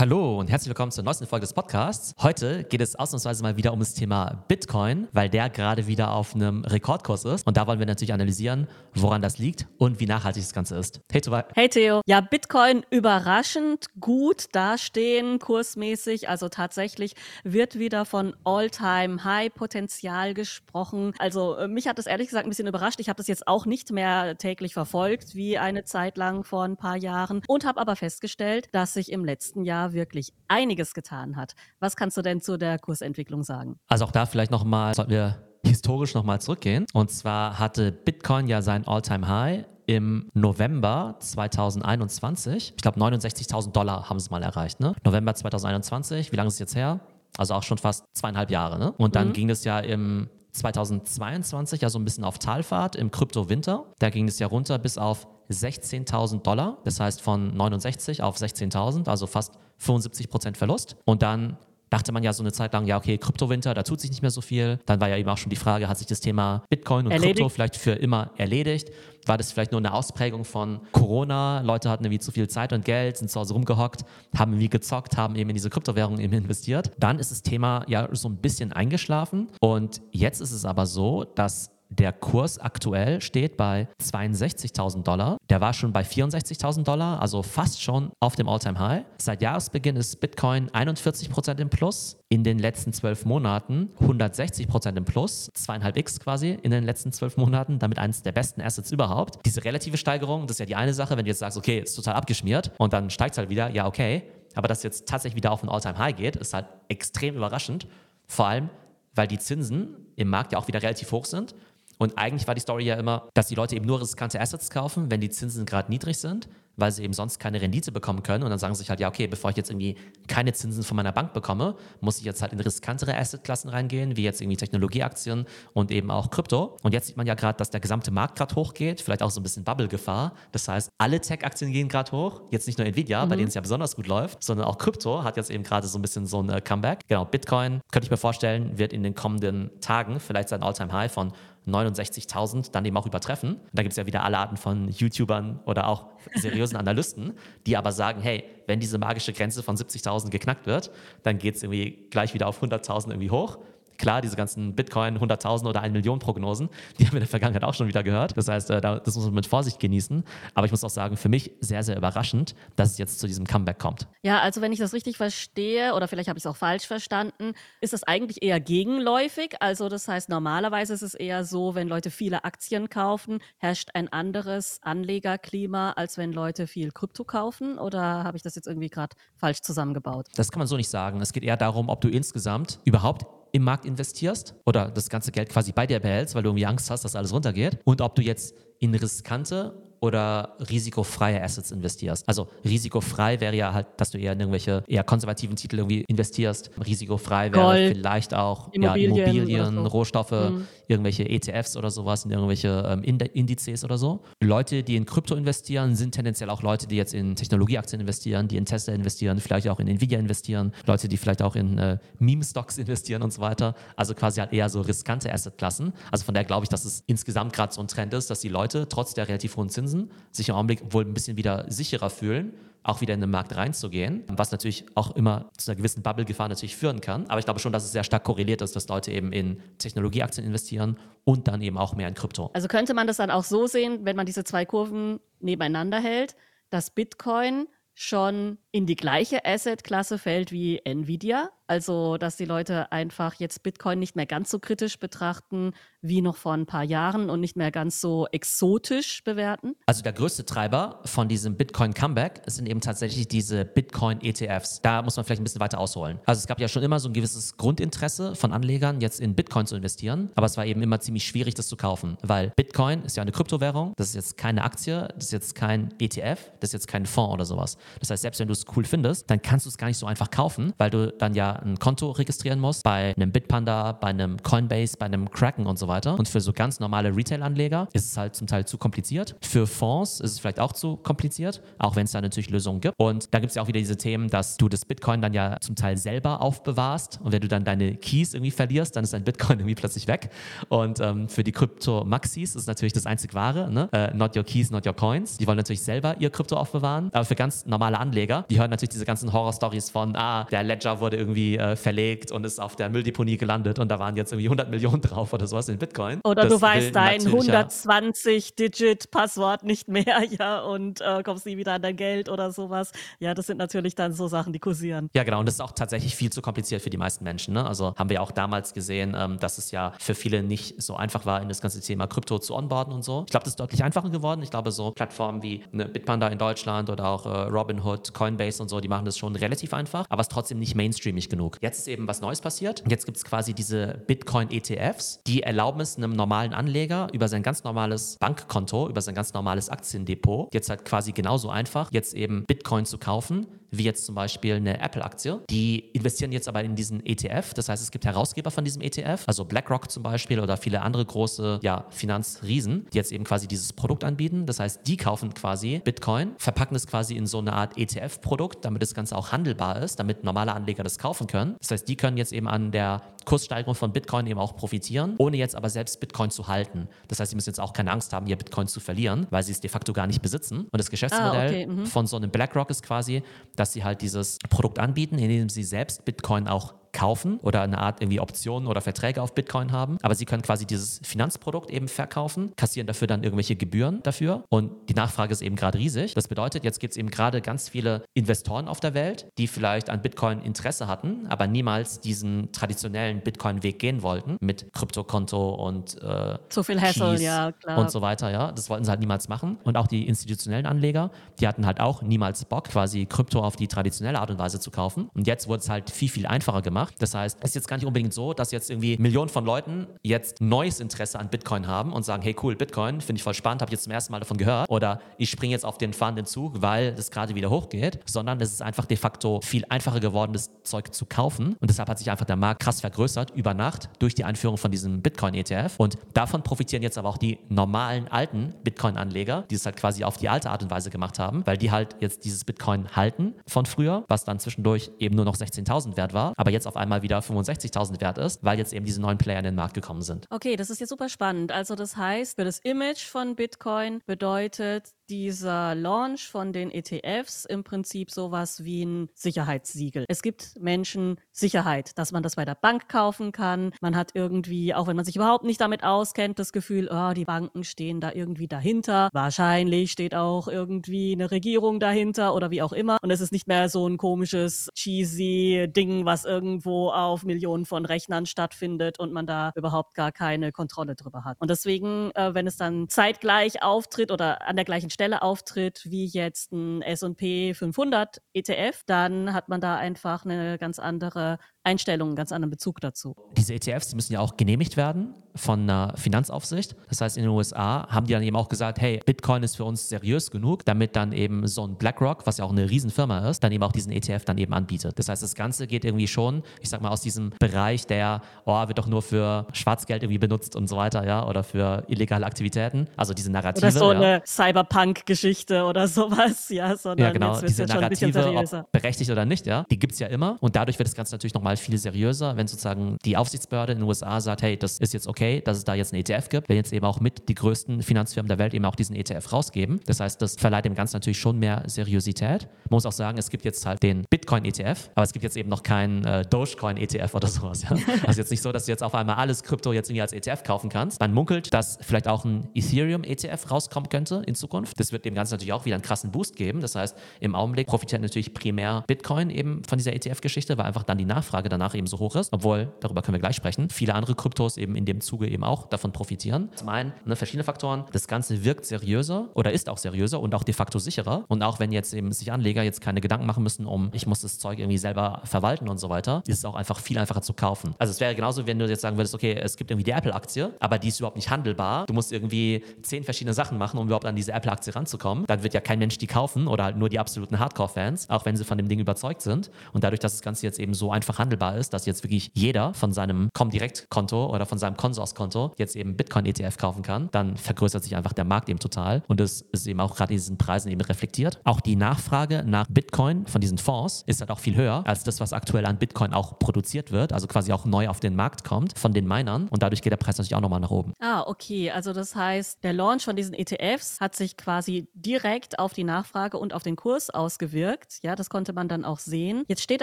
[0.00, 2.14] Hallo und herzlich willkommen zur neuesten Folge des Podcasts.
[2.22, 6.34] Heute geht es ausnahmsweise mal wieder um das Thema Bitcoin, weil der gerade wieder auf
[6.34, 7.46] einem Rekordkurs ist.
[7.46, 11.02] Und da wollen wir natürlich analysieren, woran das liegt und wie nachhaltig das Ganze ist.
[11.12, 11.42] Hey, Tobi.
[11.54, 12.00] Hey, Theo.
[12.06, 16.30] Ja, Bitcoin überraschend gut dastehen, kursmäßig.
[16.30, 17.14] Also tatsächlich
[17.44, 21.12] wird wieder von All-Time-High-Potenzial gesprochen.
[21.18, 23.00] Also äh, mich hat das ehrlich gesagt ein bisschen überrascht.
[23.00, 26.78] Ich habe das jetzt auch nicht mehr täglich verfolgt, wie eine Zeit lang vor ein
[26.78, 27.42] paar Jahren.
[27.46, 31.54] Und habe aber festgestellt, dass sich im letzten Jahr Jahr wirklich einiges getan hat.
[31.78, 33.78] Was kannst du denn zu der Kursentwicklung sagen?
[33.88, 36.86] Also auch da vielleicht nochmal, sollten wir historisch nochmal zurückgehen.
[36.92, 42.74] Und zwar hatte Bitcoin ja sein All-Time-High im November 2021.
[42.76, 44.80] Ich glaube 69.000 Dollar haben sie mal erreicht.
[44.80, 44.94] Ne?
[45.04, 47.00] November 2021, wie lange ist es jetzt her?
[47.36, 48.78] Also auch schon fast zweieinhalb Jahre.
[48.78, 48.92] Ne?
[48.92, 49.32] Und dann mhm.
[49.32, 53.84] ging es ja im 2022 ja so ein bisschen auf Talfahrt im Krypto-Winter.
[53.98, 56.78] Da ging es ja runter bis auf 16.000 Dollar.
[56.84, 60.96] Das heißt von 69 auf 16.000, also fast 75 Prozent Verlust.
[61.04, 61.56] Und dann
[61.90, 64.30] dachte man ja so eine Zeit lang, ja, okay, Kryptowinter, da tut sich nicht mehr
[64.30, 64.78] so viel.
[64.86, 67.38] Dann war ja eben auch schon die Frage, hat sich das Thema Bitcoin und erledigt.
[67.38, 68.90] Krypto vielleicht für immer erledigt?
[69.26, 71.60] War das vielleicht nur eine Ausprägung von Corona?
[71.60, 74.04] Leute hatten irgendwie zu viel Zeit und Geld, sind zu Hause rumgehockt,
[74.36, 76.92] haben irgendwie gezockt, haben eben in diese Kryptowährungen eben investiert.
[76.98, 79.48] Dann ist das Thema ja so ein bisschen eingeschlafen.
[79.60, 85.36] Und jetzt ist es aber so, dass der Kurs aktuell steht bei 62.000 Dollar.
[85.50, 89.04] Der war schon bei 64.000 Dollar, also fast schon auf dem All-Time-High.
[89.18, 92.16] Seit Jahresbeginn ist Bitcoin 41% im Plus.
[92.28, 97.36] In den letzten zwölf Monaten 160% im Plus, zweieinhalb X quasi in den letzten zwölf
[97.36, 99.44] Monaten, damit eines der besten Assets überhaupt.
[99.44, 101.96] Diese relative Steigerung, das ist ja die eine Sache, wenn du jetzt sagst, okay, ist
[101.96, 104.22] total abgeschmiert und dann steigt es halt wieder, ja, okay.
[104.54, 107.88] Aber dass jetzt tatsächlich wieder auf ein All-Time-High geht, ist halt extrem überraschend.
[108.28, 108.70] Vor allem,
[109.14, 111.54] weil die Zinsen im Markt ja auch wieder relativ hoch sind
[112.00, 115.10] und eigentlich war die Story ja immer, dass die Leute eben nur riskante Assets kaufen,
[115.10, 118.42] wenn die Zinsen gerade niedrig sind, weil sie eben sonst keine Rendite bekommen können.
[118.42, 120.96] Und dann sagen sie sich halt, ja, okay, bevor ich jetzt irgendwie keine Zinsen von
[120.96, 125.44] meiner Bank bekomme, muss ich jetzt halt in riskantere Assetklassen reingehen, wie jetzt irgendwie Technologieaktien
[125.74, 126.78] und eben auch Krypto.
[126.82, 129.40] Und jetzt sieht man ja gerade, dass der gesamte Markt gerade hochgeht, vielleicht auch so
[129.40, 130.32] ein bisschen Bubble-Gefahr.
[130.52, 132.40] Das heißt, alle Tech-Aktien gehen gerade hoch.
[132.50, 133.28] Jetzt nicht nur Nvidia, mhm.
[133.28, 135.98] bei denen es ja besonders gut läuft, sondern auch Krypto hat jetzt eben gerade so
[135.98, 137.00] ein bisschen so ein äh, Comeback.
[137.08, 141.34] Genau, Bitcoin, könnte ich mir vorstellen, wird in den kommenden Tagen vielleicht sein All-Time-High von
[141.66, 143.54] 69.000 dann eben auch übertreffen.
[143.54, 147.34] Und da gibt es ja wieder alle Arten von YouTubern oder auch seriösen Analysten,
[147.66, 150.90] die aber sagen, hey, wenn diese magische Grenze von 70.000 geknackt wird,
[151.22, 153.58] dann geht es irgendwie gleich wieder auf 100.000 irgendwie hoch.
[154.00, 157.64] Klar, diese ganzen Bitcoin 100.000 oder 1 Million Prognosen, die haben wir in der Vergangenheit
[157.64, 158.34] auch schon wieder gehört.
[158.34, 160.24] Das heißt, äh, das muss man mit Vorsicht genießen.
[160.54, 163.46] Aber ich muss auch sagen, für mich sehr, sehr überraschend, dass es jetzt zu diesem
[163.46, 164.08] Comeback kommt.
[164.22, 167.52] Ja, also wenn ich das richtig verstehe, oder vielleicht habe ich es auch falsch verstanden,
[167.82, 169.56] ist das eigentlich eher gegenläufig.
[169.60, 174.10] Also das heißt, normalerweise ist es eher so, wenn Leute viele Aktien kaufen, herrscht ein
[174.10, 177.78] anderes Anlegerklima, als wenn Leute viel Krypto kaufen.
[177.78, 180.28] Oder habe ich das jetzt irgendwie gerade falsch zusammengebaut?
[180.36, 181.20] Das kann man so nicht sagen.
[181.20, 185.48] Es geht eher darum, ob du insgesamt überhaupt im Markt investierst oder das ganze Geld
[185.48, 187.78] quasi bei dir behältst, weil du irgendwie Angst hast, dass alles runtergeht.
[187.84, 192.26] Und ob du jetzt in riskante oder risikofreie Assets investierst.
[192.26, 196.70] Also risikofrei wäre ja halt, dass du eher in irgendwelche eher konservativen Titel irgendwie investierst.
[196.84, 199.86] Risikofrei wäre Gold, vielleicht auch Immobilien, ja, Immobilien so.
[199.86, 200.66] Rohstoffe, mhm.
[200.88, 204.20] irgendwelche ETFs oder sowas, in irgendwelche ähm, Indizes oder so.
[204.42, 208.56] Leute, die in Krypto investieren, sind tendenziell auch Leute, die jetzt in Technologieaktien investieren, die
[208.56, 212.78] in Tesla investieren, vielleicht auch in Nvidia investieren, Leute, die vielleicht auch in äh, Meme-Stocks
[212.78, 213.74] investieren und so weiter.
[213.96, 215.92] Also quasi halt eher so riskante Assetklassen.
[216.10, 218.48] Also von daher glaube ich, dass es insgesamt gerade so ein Trend ist, dass die
[218.48, 222.10] Leute trotz der relativ hohen Zinsen Zinsen sich im Augenblick wohl ein bisschen wieder sicherer
[222.10, 226.48] fühlen, auch wieder in den Markt reinzugehen, was natürlich auch immer zu einer gewissen Bubble-Gefahr
[226.48, 227.26] natürlich führen kann.
[227.26, 230.46] Aber ich glaube schon, dass es sehr stark korreliert ist, dass Leute eben in Technologieaktien
[230.46, 232.50] investieren und dann eben auch mehr in Krypto.
[232.54, 236.36] Also könnte man das dann auch so sehen, wenn man diese zwei Kurven nebeneinander hält,
[236.70, 241.50] dass Bitcoin schon in die gleiche Asset-Klasse fällt wie Nvidia.
[241.70, 245.70] Also, dass die Leute einfach jetzt Bitcoin nicht mehr ganz so kritisch betrachten
[246.02, 249.76] wie noch vor ein paar Jahren und nicht mehr ganz so exotisch bewerten.
[249.86, 254.80] Also der größte Treiber von diesem Bitcoin-Comeback sind eben tatsächlich diese Bitcoin-ETFs.
[254.82, 256.18] Da muss man vielleicht ein bisschen weiter ausholen.
[256.24, 259.66] Also es gab ja schon immer so ein gewisses Grundinteresse von Anlegern, jetzt in Bitcoin
[259.66, 263.16] zu investieren, aber es war eben immer ziemlich schwierig, das zu kaufen, weil Bitcoin ist
[263.16, 266.72] ja eine Kryptowährung, das ist jetzt keine Aktie, das ist jetzt kein ETF, das ist
[266.72, 267.76] jetzt kein Fonds oder sowas.
[268.00, 270.06] Das heißt, selbst wenn du es cool findest, dann kannst du es gar nicht so
[270.06, 274.42] einfach kaufen, weil du dann ja ein Konto registrieren musst bei einem Bitpanda, bei einem
[274.42, 276.18] Coinbase, bei einem Kraken und so weiter.
[276.18, 279.36] Und für so ganz normale Retail-Anleger ist es halt zum Teil zu kompliziert.
[279.42, 282.94] Für Fonds ist es vielleicht auch zu kompliziert, auch wenn es da natürlich Lösungen gibt.
[282.98, 285.56] Und da gibt es ja auch wieder diese Themen, dass du das Bitcoin dann ja
[285.60, 289.24] zum Teil selber aufbewahrst und wenn du dann deine Keys irgendwie verlierst, dann ist dein
[289.24, 290.30] Bitcoin irgendwie plötzlich weg.
[290.68, 293.88] Und ähm, für die Krypto-Maxis ist natürlich das einzig wahre, ne?
[293.94, 295.38] Uh, not your keys, not your coins.
[295.38, 297.10] Die wollen natürlich selber ihr Krypto aufbewahren.
[297.12, 301.00] Aber für ganz normale Anleger, die hören natürlich diese ganzen Horror-Stories von, ah, der Ledger
[301.00, 304.46] wurde irgendwie äh, verlegt und ist auf der Mülldeponie gelandet und da waren jetzt irgendwie
[304.46, 306.20] 100 Millionen drauf oder sowas in Bitcoin.
[306.24, 311.82] Oder das du weißt dein 120-Digit-Passwort nicht mehr, ja, und äh, kommst nie wieder an
[311.82, 312.92] dein Geld oder sowas.
[313.18, 315.08] Ja, das sind natürlich dann so Sachen, die kursieren.
[315.14, 315.40] Ja, genau.
[315.40, 317.54] Und das ist auch tatsächlich viel zu kompliziert für die meisten Menschen.
[317.54, 317.66] Ne?
[317.66, 321.26] Also haben wir auch damals gesehen, ähm, dass es ja für viele nicht so einfach
[321.26, 323.24] war, in das ganze Thema Krypto zu onboarden und so.
[323.26, 324.42] Ich glaube, das ist deutlich einfacher geworden.
[324.42, 328.68] Ich glaube, so Plattformen wie ne, Bitpanda in Deutschland oder auch äh, Robinhood, Coinbase und
[328.68, 331.56] so, die machen das schon relativ einfach, aber es ist trotzdem nicht mainstreamig genug.
[331.60, 332.84] Jetzt ist eben was Neues passiert.
[332.88, 337.64] Jetzt gibt es quasi diese Bitcoin-ETFs, die erlauben es einem normalen Anleger über sein ganz
[337.64, 342.84] normales Bankkonto, über sein ganz normales Aktiendepot, jetzt halt quasi genauso einfach, jetzt eben Bitcoin
[342.84, 345.40] zu kaufen wie jetzt zum Beispiel eine Apple-Aktie.
[345.50, 347.54] Die investieren jetzt aber in diesen ETF.
[347.54, 351.04] Das heißt, es gibt Herausgeber von diesem ETF, also BlackRock zum Beispiel oder viele andere
[351.04, 354.46] große ja, Finanzriesen, die jetzt eben quasi dieses Produkt anbieten.
[354.46, 358.82] Das heißt, die kaufen quasi Bitcoin, verpacken es quasi in so eine Art ETF-Produkt, damit
[358.82, 361.56] das Ganze auch handelbar ist, damit normale Anleger das kaufen können.
[361.60, 365.36] Das heißt, die können jetzt eben an der Kurssteigerung von Bitcoin eben auch profitieren, ohne
[365.36, 366.88] jetzt aber selbst Bitcoin zu halten.
[367.08, 369.52] Das heißt, sie müssen jetzt auch keine Angst haben, ihr Bitcoin zu verlieren, weil sie
[369.52, 370.60] es de facto gar nicht besitzen.
[370.70, 371.66] Und das Geschäftsmodell ah, okay.
[371.66, 371.86] mhm.
[371.86, 373.22] von so einem BlackRock ist quasi,
[373.60, 378.00] dass sie halt dieses Produkt anbieten, indem sie selbst Bitcoin auch kaufen oder eine Art
[378.00, 379.98] irgendwie Optionen oder Verträge auf Bitcoin haben.
[380.02, 384.44] Aber sie können quasi dieses Finanzprodukt eben verkaufen, kassieren dafür dann irgendwelche Gebühren dafür.
[384.48, 386.14] Und die Nachfrage ist eben gerade riesig.
[386.14, 389.90] Das bedeutet, jetzt gibt es eben gerade ganz viele Investoren auf der Welt, die vielleicht
[389.90, 396.38] an Bitcoin Interesse hatten, aber niemals diesen traditionellen Bitcoin-Weg gehen wollten mit Kryptokonto und äh,
[396.48, 397.78] so viel Hassle, ja, klar.
[397.78, 398.52] Und so weiter, ja.
[398.52, 399.58] Das wollten sie halt niemals machen.
[399.64, 403.68] Und auch die institutionellen Anleger, die hatten halt auch niemals Bock, quasi Krypto auf die
[403.68, 405.08] traditionelle Art und Weise zu kaufen.
[405.14, 406.94] Und jetzt wurde es halt viel, viel einfacher gemacht gemacht.
[406.98, 409.86] Das heißt, es ist jetzt gar nicht unbedingt so, dass jetzt irgendwie Millionen von Leuten
[410.02, 413.62] jetzt neues Interesse an Bitcoin haben und sagen, hey cool, Bitcoin, finde ich voll spannend,
[413.62, 414.68] habe jetzt zum ersten Mal davon gehört.
[414.68, 418.52] Oder ich springe jetzt auf den fahrenden Zug, weil das gerade wieder hochgeht, sondern es
[418.52, 421.56] ist einfach de facto viel einfacher geworden, das Zeug zu kaufen.
[421.60, 424.70] Und deshalb hat sich einfach der Markt krass vergrößert über Nacht durch die Einführung von
[424.70, 425.74] diesem Bitcoin-ETF.
[425.78, 430.16] Und davon profitieren jetzt aber auch die normalen alten Bitcoin-Anleger, die es halt quasi auf
[430.16, 433.66] die alte Art und Weise gemacht haben, weil die halt jetzt dieses Bitcoin halten von
[433.66, 437.18] früher, was dann zwischendurch eben nur noch 16.000 wert war, aber jetzt auf einmal wieder
[437.18, 440.26] 65.000 wert ist, weil jetzt eben diese neuen Player in den Markt gekommen sind.
[440.30, 441.50] Okay, das ist jetzt super spannend.
[441.52, 447.64] Also das heißt, für das Image von Bitcoin bedeutet dieser Launch von den ETFs im
[447.64, 450.04] Prinzip sowas wie ein Sicherheitssiegel.
[450.08, 453.72] Es gibt Menschen Sicherheit, dass man das bei der Bank kaufen kann.
[453.80, 457.24] Man hat irgendwie, auch wenn man sich überhaupt nicht damit auskennt, das Gefühl, oh, die
[457.24, 459.08] Banken stehen da irgendwie dahinter.
[459.12, 462.98] Wahrscheinlich steht auch irgendwie eine Regierung dahinter oder wie auch immer.
[463.02, 467.84] Und es ist nicht mehr so ein komisches, cheesy Ding, was irgendwo auf Millionen von
[467.84, 471.36] Rechnern stattfindet und man da überhaupt gar keine Kontrolle drüber hat.
[471.40, 475.86] Und deswegen, äh, wenn es dann zeitgleich auftritt oder an der gleichen Stelle Stelle auftritt
[475.86, 482.08] wie jetzt ein S&P 500 ETF, dann hat man da einfach eine ganz andere Einstellung,
[482.08, 483.14] einen ganz anderen Bezug dazu.
[483.36, 486.74] Diese ETFs, die müssen ja auch genehmigt werden von einer Finanzaufsicht.
[486.88, 489.64] Das heißt, in den USA haben die dann eben auch gesagt, hey, Bitcoin ist für
[489.64, 493.42] uns seriös genug, damit dann eben so ein BlackRock, was ja auch eine Riesenfirma ist,
[493.44, 494.98] dann eben auch diesen ETF dann eben anbietet.
[494.98, 498.66] Das heißt, das Ganze geht irgendwie schon, ich sag mal, aus diesem Bereich, der, oh,
[498.66, 502.88] wird doch nur für Schwarzgeld irgendwie benutzt und so weiter, ja, oder für illegale Aktivitäten.
[502.96, 503.66] Also diese Narrative.
[503.66, 503.98] Oder so ja.
[503.98, 509.64] eine Cyberpunk-Geschichte oder sowas, ja, sondern ja, genau, diese Narrative, ob berechtigt oder nicht, ja,
[509.70, 510.36] die gibt es ja immer.
[510.40, 513.88] Und dadurch wird das Ganze natürlich nochmal viel seriöser, wenn sozusagen die Aufsichtsbehörde in den
[513.88, 516.56] USA sagt, hey, das ist jetzt okay, dass es da jetzt einen ETF gibt, wenn
[516.56, 519.80] jetzt eben auch mit die größten Finanzfirmen der Welt eben auch diesen ETF rausgeben.
[519.86, 522.48] Das heißt, das verleiht dem Ganzen natürlich schon mehr Seriosität.
[522.68, 525.48] Man muss auch sagen, es gibt jetzt halt den Bitcoin-ETF, aber es gibt jetzt eben
[525.48, 527.62] noch keinen äh, Dogecoin-ETF oder sowas.
[527.62, 527.76] Ja?
[528.06, 530.42] Also jetzt nicht so, dass du jetzt auf einmal alles Krypto jetzt irgendwie als ETF
[530.44, 531.00] kaufen kannst.
[531.00, 534.78] Man munkelt, dass vielleicht auch ein Ethereum-ETF rauskommen könnte in Zukunft.
[534.78, 536.60] Das wird dem Ganzen natürlich auch wieder einen krassen Boost geben.
[536.60, 540.98] Das heißt, im Augenblick profitiert natürlich primär Bitcoin eben von dieser ETF-Geschichte, weil einfach dann
[540.98, 541.04] die
[541.40, 542.32] Nachfrage danach eben so hoch ist.
[542.32, 545.68] Obwohl, darüber können wir gleich sprechen, viele andere Kryptos eben in dem Zuge eben auch
[545.68, 546.50] davon profitieren.
[546.54, 547.84] Zum einen ne, verschiedene Faktoren.
[547.92, 551.24] Das Ganze wirkt seriöser oder ist auch seriöser und auch de facto sicherer.
[551.28, 554.20] Und auch wenn jetzt eben sich Anleger jetzt keine Gedanken machen müssen, um ich muss
[554.20, 557.32] das Zeug irgendwie selber verwalten und so weiter, ist es auch einfach viel einfacher zu
[557.32, 557.74] kaufen.
[557.78, 560.52] Also es wäre genauso, wenn du jetzt sagen würdest, okay, es gibt irgendwie die Apple-Aktie,
[560.60, 561.86] aber die ist überhaupt nicht handelbar.
[561.86, 565.24] Du musst irgendwie zehn verschiedene Sachen machen, um überhaupt an diese Apple-Aktie ranzukommen.
[565.26, 568.36] Dann wird ja kein Mensch die kaufen oder halt nur die absoluten Hardcore-Fans, auch wenn
[568.36, 569.50] sie von dem Ding überzeugt sind.
[569.72, 572.74] Und dadurch, dass das Ganze jetzt eben so einfach handelbar ist, dass jetzt wirklich jeder
[572.74, 577.84] von seinem Comdirect-Konto oder von seinem Konto Sponsorskonto jetzt eben Bitcoin-ETF kaufen kann, dann vergrößert
[577.84, 580.80] sich einfach der Markt eben total und es ist eben auch gerade diesen Preisen eben
[580.80, 581.40] reflektiert.
[581.44, 585.20] Auch die Nachfrage nach Bitcoin von diesen Fonds ist halt auch viel höher als das,
[585.20, 588.76] was aktuell an Bitcoin auch produziert wird, also quasi auch neu auf den Markt kommt
[588.76, 590.92] von den Minern und dadurch geht der Preis natürlich auch nochmal nach oben.
[590.98, 591.70] Ah, okay.
[591.70, 596.38] Also das heißt, der Launch von diesen ETFs hat sich quasi direkt auf die Nachfrage
[596.38, 597.98] und auf den Kurs ausgewirkt.
[598.02, 599.44] Ja, das konnte man dann auch sehen.
[599.46, 599.82] Jetzt steht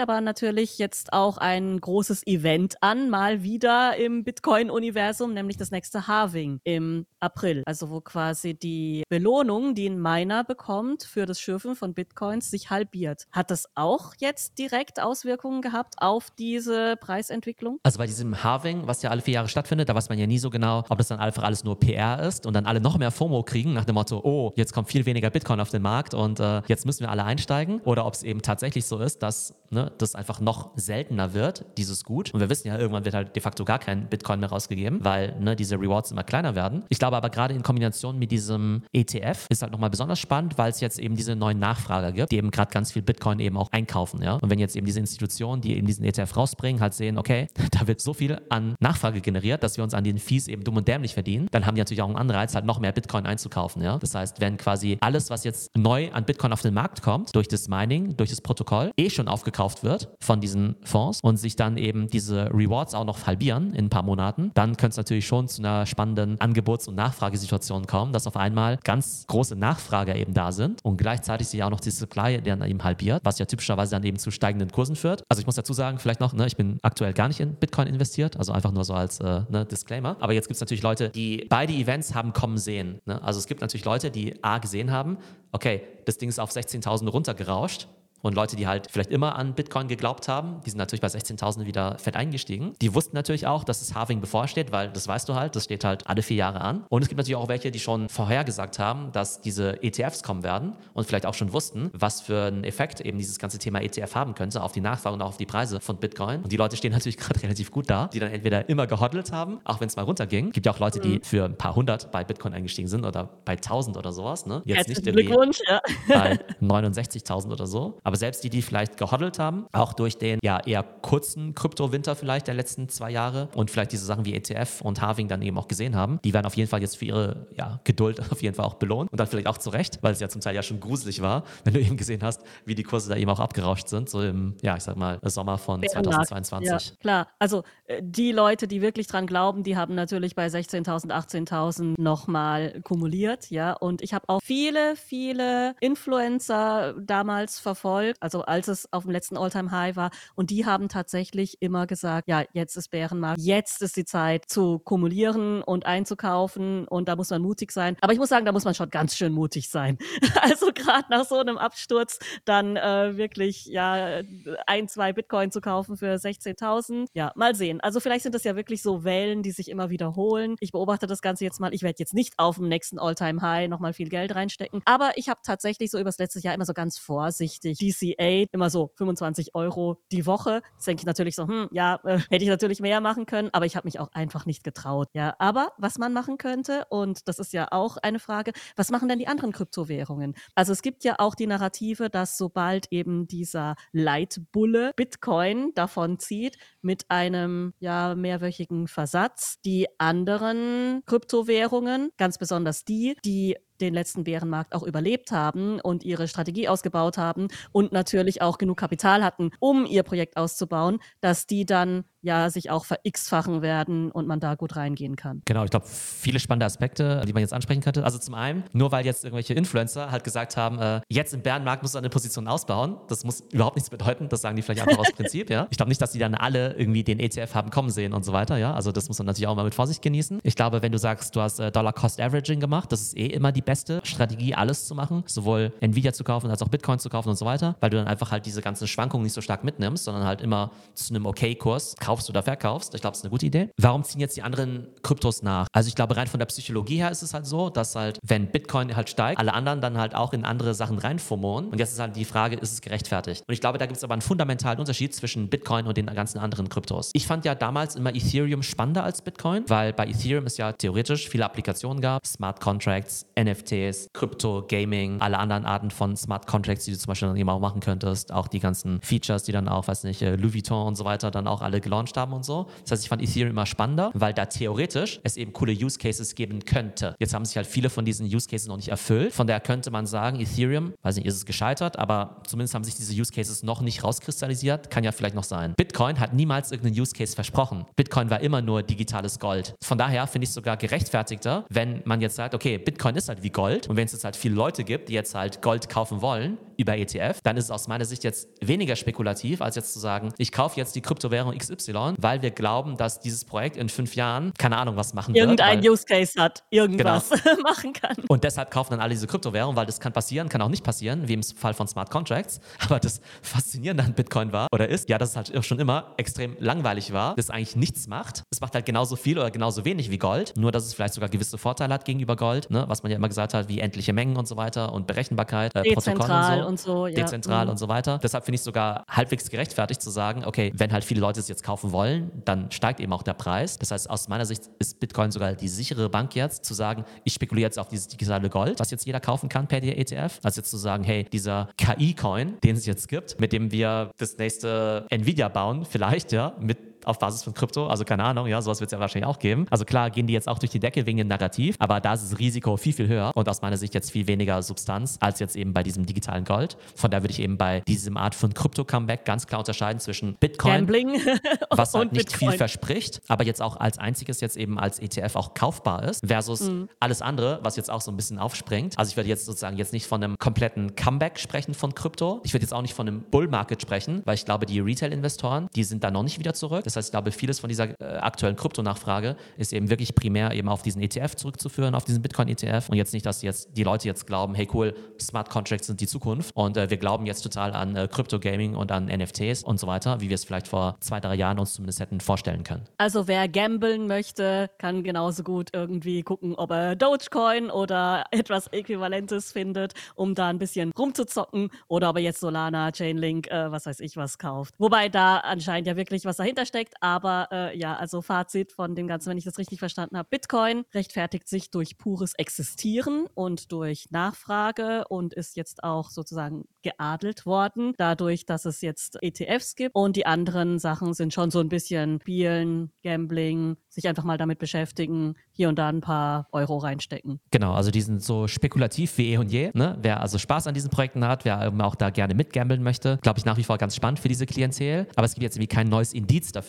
[0.00, 6.06] aber natürlich jetzt auch ein großes Event an, mal wieder im Bitcoin-Universum, nämlich das nächste
[6.06, 7.62] Halving im April.
[7.66, 12.70] Also wo quasi die Belohnung, die ein Miner bekommt für das Schürfen von Bitcoins, sich
[12.70, 13.26] halbiert.
[13.32, 17.78] Hat das auch jetzt direkt Auswirkungen gehabt auf diese Preisentwicklung?
[17.82, 20.38] Also bei diesem Halving, was ja alle vier Jahre stattfindet, da weiß man ja nie
[20.38, 23.10] so genau, ob das dann einfach alles nur PR ist und dann alle noch mehr
[23.10, 26.40] FOMO kriegen nach dem Motto, oh, jetzt kommt viel weniger Bitcoin auf den Markt und
[26.40, 27.80] äh, jetzt müssen wir alle einsteigen.
[27.80, 32.04] Oder ob es eben tatsächlich so ist, dass ne, das einfach noch seltener wird, dieses
[32.04, 32.32] Gut.
[32.32, 35.34] Und wir wissen ja, irgendwann wird halt de facto gar kein Bitcoin mehr rausgegeben, weil
[35.40, 36.84] ne, diese Rewards immer kleiner werden.
[36.88, 40.70] Ich glaube aber gerade in Kombination mit diesem ETF ist halt nochmal besonders spannend, weil
[40.70, 43.70] es jetzt eben diese neuen Nachfrager gibt, die eben gerade ganz viel Bitcoin eben auch
[43.72, 44.22] einkaufen.
[44.22, 44.34] Ja?
[44.34, 47.86] Und wenn jetzt eben diese Institutionen, die eben diesen ETF rausbringen, halt sehen, okay, da
[47.86, 50.88] wird so viel an Nachfrage generiert, dass wir uns an den Fees eben dumm und
[50.88, 53.82] dämlich verdienen, dann haben die natürlich auch einen Anreiz, halt noch mehr Bitcoin einzukaufen.
[53.82, 53.98] Ja?
[53.98, 57.48] Das heißt, wenn quasi alles, was jetzt neu an Bitcoin auf den Markt kommt, durch
[57.48, 61.76] das Mining, durch das Protokoll, eh schon aufgekauft wird von diesen Fonds und sich dann
[61.76, 65.48] eben diese Rewards auch noch halbieren in ein paar Monaten, dann könnte es natürlich schon
[65.48, 70.52] zu einer spannenden Angebots- und Nachfragesituation kommen, dass auf einmal ganz große Nachfrager eben da
[70.52, 74.04] sind und gleichzeitig sich auch noch die Supply dann eben halbiert, was ja typischerweise dann
[74.04, 75.22] eben zu steigenden Kursen führt.
[75.28, 77.86] Also ich muss dazu sagen, vielleicht noch, ne, ich bin aktuell gar nicht in Bitcoin
[77.86, 80.16] investiert, also einfach nur so als äh, ne, Disclaimer.
[80.20, 83.00] Aber jetzt gibt es natürlich Leute, die beide Events haben kommen sehen.
[83.06, 83.22] Ne?
[83.22, 85.18] Also es gibt natürlich Leute, die A gesehen haben,
[85.52, 87.88] okay, das Ding ist auf 16.000 runtergerauscht
[88.22, 91.66] und Leute, die halt vielleicht immer an Bitcoin geglaubt haben, die sind natürlich bei 16.000
[91.66, 92.74] wieder fett eingestiegen.
[92.80, 95.84] Die wussten natürlich auch, dass das Halving bevorsteht, weil das weißt du halt, das steht
[95.84, 96.84] halt alle vier Jahre an.
[96.88, 100.72] Und es gibt natürlich auch welche, die schon vorhergesagt haben, dass diese ETFs kommen werden
[100.94, 104.34] und vielleicht auch schon wussten, was für einen Effekt eben dieses ganze Thema ETF haben
[104.34, 106.42] könnte auf die Nachfrage und auch auf die Preise von Bitcoin.
[106.42, 109.60] Und die Leute stehen natürlich gerade relativ gut da, die dann entweder immer gehodelt haben,
[109.64, 110.48] auch wenn es mal runterging.
[110.48, 111.22] Es gibt ja auch Leute, die mhm.
[111.22, 114.46] für ein paar hundert bei Bitcoin eingestiegen sind oder bei 1000 oder sowas.
[114.46, 114.62] Ne?
[114.64, 115.80] Jetzt Herzlichen nicht Glückwunsch, ja.
[116.08, 117.98] bei 69.000 oder so.
[118.08, 122.46] Aber selbst die, die vielleicht gehodelt haben, auch durch den ja eher kurzen Kryptowinter vielleicht
[122.46, 125.68] der letzten zwei Jahre und vielleicht diese Sachen wie ETF und Halving dann eben auch
[125.68, 128.64] gesehen haben, die werden auf jeden Fall jetzt für ihre ja, Geduld auf jeden Fall
[128.64, 130.80] auch belohnt und dann vielleicht auch zu Recht, weil es ja zum Teil ja schon
[130.80, 134.08] gruselig war, wenn du eben gesehen hast, wie die Kurse da eben auch abgerauscht sind,
[134.08, 136.66] so im, ja, ich sag mal, Sommer von 2022.
[136.66, 137.28] Ja, klar.
[137.38, 142.80] Also äh, die Leute, die wirklich dran glauben, die haben natürlich bei 16.000, 18.000 nochmal
[142.84, 143.74] kumuliert, ja.
[143.74, 149.10] Und ich habe auch viele, viele Influencer damals verfolgt, also also als es auf dem
[149.10, 150.10] letzten All-Time-High war.
[150.34, 154.78] Und die haben tatsächlich immer gesagt, ja, jetzt ist Bärenmarkt, jetzt ist die Zeit zu
[154.78, 157.96] kumulieren und einzukaufen und da muss man mutig sein.
[158.00, 159.98] Aber ich muss sagen, da muss man schon ganz schön mutig sein.
[160.40, 164.20] Also gerade nach so einem Absturz dann äh, wirklich ja
[164.66, 167.06] ein, zwei Bitcoin zu kaufen für 16.000.
[167.12, 167.80] Ja, mal sehen.
[167.80, 170.56] Also vielleicht sind das ja wirklich so Wellen, die sich immer wiederholen.
[170.60, 171.74] Ich beobachte das Ganze jetzt mal.
[171.74, 174.80] Ich werde jetzt nicht auf dem nächsten All-Time-High nochmal viel Geld reinstecken.
[174.84, 178.92] Aber ich habe tatsächlich so übers letzte Jahr immer so ganz vorsichtig DCA immer so
[178.96, 180.62] 25 Euro die Woche.
[180.74, 183.66] Jetzt denke ich natürlich so, hm, ja, äh, hätte ich natürlich mehr machen können, aber
[183.66, 185.08] ich habe mich auch einfach nicht getraut.
[185.14, 189.08] Ja, aber was man machen könnte, und das ist ja auch eine Frage, was machen
[189.08, 190.34] denn die anderen Kryptowährungen?
[190.54, 196.58] Also es gibt ja auch die Narrative, dass sobald eben dieser Leitbulle Bitcoin davon zieht
[196.82, 204.74] mit einem ja mehrwöchigen Versatz, die anderen Kryptowährungen, ganz besonders die, die den letzten Bärenmarkt
[204.74, 209.86] auch überlebt haben und ihre Strategie ausgebaut haben und natürlich auch genug Kapital hatten, um
[209.86, 214.76] ihr Projekt auszubauen, dass die dann ja sich auch ver-x-fachen werden und man da gut
[214.76, 215.42] reingehen kann.
[215.44, 218.04] Genau, ich glaube, viele spannende Aspekte, die man jetzt ansprechen könnte.
[218.04, 221.82] Also zum einen, nur weil jetzt irgendwelche Influencer halt gesagt haben, äh, jetzt im Bärenmarkt
[221.82, 224.98] musst du eine Position ausbauen, das muss überhaupt nichts bedeuten, das sagen die vielleicht einfach
[224.98, 225.66] aus Prinzip, ja.
[225.70, 228.32] Ich glaube nicht, dass die dann alle irgendwie den ETF haben kommen sehen und so
[228.32, 228.74] weiter, ja.
[228.74, 230.40] Also das muss man natürlich auch mal mit Vorsicht genießen.
[230.42, 233.62] Ich glaube, wenn du sagst, du hast äh, Dollar-Cost-Averaging gemacht, das ist eh immer die
[233.68, 237.36] beste Strategie, alles zu machen, sowohl Nvidia zu kaufen als auch Bitcoin zu kaufen und
[237.36, 240.24] so weiter, weil du dann einfach halt diese ganzen Schwankungen nicht so stark mitnimmst, sondern
[240.24, 242.94] halt immer zu einem Okay-Kurs kaufst oder verkaufst.
[242.94, 243.68] Ich glaube, das ist eine gute Idee.
[243.76, 245.66] Warum ziehen jetzt die anderen Kryptos nach?
[245.70, 248.50] Also ich glaube, rein von der Psychologie her ist es halt so, dass halt, wenn
[248.50, 251.68] Bitcoin halt steigt, alle anderen dann halt auch in andere Sachen reinfummeln.
[251.68, 253.44] Und jetzt ist halt die Frage, ist es gerechtfertigt?
[253.46, 256.38] Und ich glaube, da gibt es aber einen fundamentalen Unterschied zwischen Bitcoin und den ganzen
[256.38, 257.10] anderen Kryptos.
[257.12, 261.28] Ich fand ja damals immer Ethereum spannender als Bitcoin, weil bei Ethereum es ja theoretisch
[261.28, 266.84] viele Applikationen gab, Smart Contracts, NFT NFTs, Krypto, Gaming, alle anderen Arten von Smart Contracts,
[266.84, 269.68] die du zum Beispiel dann eben auch machen könntest, auch die ganzen Features, die dann
[269.68, 272.44] auch, weiß nicht, äh, Louis Vuitton und so weiter dann auch alle gelauncht haben und
[272.44, 272.66] so.
[272.82, 276.34] Das heißt, ich fand Ethereum immer spannender, weil da theoretisch es eben coole Use Cases
[276.34, 277.14] geben könnte.
[277.18, 279.32] Jetzt haben sich halt viele von diesen Use Cases noch nicht erfüllt.
[279.32, 282.96] Von daher könnte man sagen, Ethereum, weiß nicht, ist es gescheitert, aber zumindest haben sich
[282.96, 284.90] diese Use Cases noch nicht rauskristallisiert.
[284.90, 285.74] Kann ja vielleicht noch sein.
[285.76, 287.86] Bitcoin hat niemals irgendeinen Use Case versprochen.
[287.96, 289.74] Bitcoin war immer nur digitales Gold.
[289.82, 293.42] Von daher finde ich es sogar gerechtfertigter, wenn man jetzt sagt, okay, Bitcoin ist halt
[293.42, 293.88] wie Gold.
[293.88, 296.96] Und wenn es jetzt halt viele Leute gibt, die jetzt halt Gold kaufen wollen über
[296.96, 300.52] ETF, dann ist es aus meiner Sicht jetzt weniger spekulativ, als jetzt zu sagen, ich
[300.52, 304.76] kaufe jetzt die Kryptowährung XY, weil wir glauben, dass dieses Projekt in fünf Jahren, keine
[304.76, 305.84] Ahnung, was machen Irgendein wird.
[305.84, 307.62] Irgendein Use Case hat, irgendwas genau.
[307.62, 308.16] machen kann.
[308.28, 311.26] Und deshalb kaufen dann alle diese Kryptowährung, weil das kann passieren, kann auch nicht passieren,
[311.26, 312.60] wie im Fall von Smart Contracts.
[312.78, 316.56] Aber das Faszinierende an Bitcoin war oder ist, ja, dass es halt schon immer extrem
[316.60, 318.44] langweilig war, das eigentlich nichts macht.
[318.50, 321.28] Es macht halt genauso viel oder genauso wenig wie Gold, nur dass es vielleicht sogar
[321.28, 322.84] gewisse Vorteile hat gegenüber Gold, ne?
[322.86, 325.82] was man ja immer gesagt hat, wie endliche Mengen und so weiter und Berechenbarkeit, äh,
[325.82, 326.67] Dezentral und so.
[326.68, 327.14] Und so ja.
[327.14, 327.72] Dezentral mhm.
[327.72, 328.18] und so weiter.
[328.22, 331.48] Deshalb finde ich es sogar halbwegs gerechtfertigt zu sagen, okay, wenn halt viele Leute es
[331.48, 333.78] jetzt kaufen wollen, dann steigt eben auch der Preis.
[333.78, 337.32] Das heißt, aus meiner Sicht ist Bitcoin sogar die sichere Bank jetzt, zu sagen, ich
[337.32, 340.70] spekuliere jetzt auf dieses digitale Gold, was jetzt jeder kaufen kann per ETF, als jetzt
[340.70, 345.48] zu sagen, hey, dieser KI-Coin, den es jetzt gibt, mit dem wir das nächste Nvidia
[345.48, 347.86] bauen, vielleicht, ja, mit auf Basis von Krypto.
[347.86, 349.66] Also keine Ahnung, ja, sowas wird es ja wahrscheinlich auch geben.
[349.70, 352.30] Also klar gehen die jetzt auch durch die Decke wegen dem Narrativ, aber da ist
[352.30, 355.56] das Risiko viel, viel höher und aus meiner Sicht jetzt viel weniger Substanz als jetzt
[355.56, 356.76] eben bei diesem digitalen Gold.
[356.94, 360.86] Von daher würde ich eben bei diesem Art von Krypto-Comeback ganz klar unterscheiden zwischen Bitcoin,
[360.86, 361.20] Gambling
[361.70, 362.50] was halt nicht Bitcoin.
[362.50, 366.62] viel verspricht, aber jetzt auch als einziges jetzt eben als ETF auch kaufbar ist, versus
[366.62, 366.88] mhm.
[367.00, 368.98] alles andere, was jetzt auch so ein bisschen aufspringt.
[368.98, 372.40] Also ich würde jetzt sozusagen jetzt nicht von einem kompletten Comeback sprechen von Krypto.
[372.44, 375.84] Ich würde jetzt auch nicht von einem Bull-Market sprechen, weil ich glaube, die Retail-Investoren, die
[375.84, 376.84] sind da noch nicht wieder zurück.
[376.88, 380.70] Das heißt, ich glaube, vieles von dieser äh, aktuellen Kryptonachfrage ist eben wirklich primär eben
[380.70, 384.26] auf diesen ETF zurückzuführen, auf diesen Bitcoin-ETF und jetzt nicht, dass jetzt die Leute jetzt
[384.26, 387.94] glauben, hey cool, Smart Contracts sind die Zukunft und äh, wir glauben jetzt total an
[387.94, 391.34] äh, Crypto-Gaming und an NFTs und so weiter, wie wir es vielleicht vor zwei, drei
[391.34, 392.84] Jahren uns zumindest hätten vorstellen können.
[392.96, 399.52] Also wer gambeln möchte, kann genauso gut irgendwie gucken, ob er Dogecoin oder etwas Äquivalentes
[399.52, 404.00] findet, um da ein bisschen rumzuzocken oder ob er jetzt Solana, Chainlink, äh, was weiß
[404.00, 404.74] ich was kauft.
[404.78, 406.94] Wobei da anscheinend ja wirklich was dahinter steckt steckt.
[407.00, 410.84] Aber äh, ja, also Fazit von dem Ganzen, wenn ich das richtig verstanden habe, Bitcoin
[410.94, 417.94] rechtfertigt sich durch pures Existieren und durch Nachfrage und ist jetzt auch sozusagen geadelt worden,
[417.96, 419.94] dadurch, dass es jetzt ETFs gibt.
[419.94, 424.58] Und die anderen Sachen sind schon so ein bisschen Spielen, Gambling, sich einfach mal damit
[424.58, 427.40] beschäftigen, hier und da ein paar Euro reinstecken.
[427.50, 429.70] Genau, also die sind so spekulativ wie eh und je.
[429.74, 429.98] Ne?
[430.00, 433.44] Wer also Spaß an diesen Projekten hat, wer auch da gerne mitgambeln möchte, glaube ich
[433.44, 435.08] nach wie vor ganz spannend für diese Klientel.
[435.16, 436.67] Aber es gibt jetzt irgendwie kein neues Indiz dafür,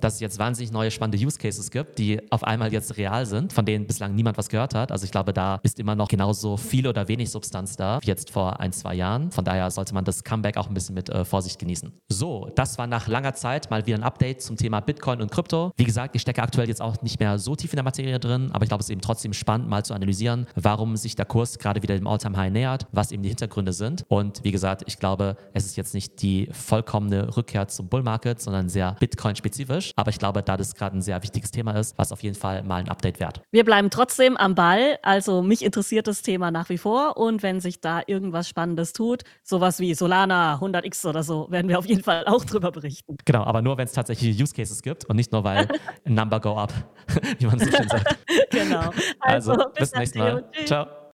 [0.00, 3.52] dass es jetzt wahnsinnig neue spannende Use Cases gibt, die auf einmal jetzt real sind,
[3.52, 4.92] von denen bislang niemand was gehört hat.
[4.92, 8.30] Also ich glaube, da ist immer noch genauso viel oder wenig Substanz da wie jetzt
[8.30, 9.30] vor ein, zwei Jahren.
[9.30, 11.92] Von daher sollte man das Comeback auch ein bisschen mit äh, Vorsicht genießen.
[12.08, 15.72] So, das war nach langer Zeit mal wieder ein Update zum Thema Bitcoin und Krypto.
[15.76, 18.50] Wie gesagt, ich stecke aktuell jetzt auch nicht mehr so tief in der Materie drin,
[18.52, 21.58] aber ich glaube, es ist eben trotzdem spannend, mal zu analysieren, warum sich der Kurs
[21.58, 24.04] gerade wieder dem All-Time-High nähert, was eben die Hintergründe sind.
[24.08, 28.68] Und wie gesagt, ich glaube, es ist jetzt nicht die vollkommene Rückkehr zum Bull-Market, sondern
[28.68, 28.96] sehr
[29.38, 29.92] Bitcoin-spezifisch.
[29.96, 32.62] Aber ich glaube, da das gerade ein sehr wichtiges Thema ist, was auf jeden Fall
[32.62, 33.42] mal ein Update wert.
[33.50, 34.98] Wir bleiben trotzdem am Ball.
[35.02, 37.16] Also mich interessiert das Thema nach wie vor.
[37.16, 41.78] Und wenn sich da irgendwas Spannendes tut, sowas wie Solana 100x oder so, werden wir
[41.78, 43.16] auf jeden Fall auch drüber berichten.
[43.24, 45.68] Genau, aber nur, wenn es tatsächlich Use Cases gibt und nicht nur, weil
[46.04, 46.72] Number go up,
[47.38, 48.18] wie man so schön sagt.
[48.50, 48.90] genau.
[49.20, 50.50] Also, also bis, bis nächstes Mal.
[50.64, 50.97] Ciao.